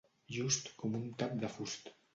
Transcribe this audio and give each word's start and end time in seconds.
Just 0.37 0.71
com 0.85 0.97
un 1.03 1.07
tap 1.23 1.39
de 1.47 1.55
fust. 1.59 1.99